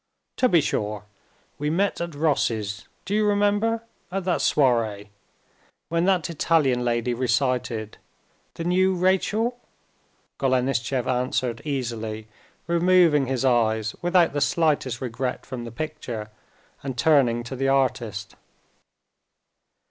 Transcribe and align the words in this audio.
"To 0.37 0.49
be 0.49 0.61
sure! 0.61 1.05
We 1.59 1.69
met 1.69 2.01
at 2.01 2.15
Rossi's, 2.15 2.87
do 3.05 3.13
you 3.13 3.23
remember, 3.23 3.83
at 4.11 4.23
that 4.23 4.39
soirée 4.39 5.09
when 5.89 6.05
that 6.05 6.27
Italian 6.27 6.83
lady 6.83 7.13
recited—the 7.13 8.63
new 8.63 8.95
Rachel?" 8.95 9.59
Golenishtchev 10.39 11.05
answered 11.05 11.61
easily, 11.63 12.27
removing 12.65 13.27
his 13.27 13.45
eyes 13.45 13.95
without 14.01 14.33
the 14.33 14.41
slightest 14.41 15.01
regret 15.01 15.45
from 15.45 15.65
the 15.65 15.71
picture 15.71 16.31
and 16.81 16.97
turning 16.97 17.43
to 17.43 17.55
the 17.55 17.67
artist. 17.67 18.35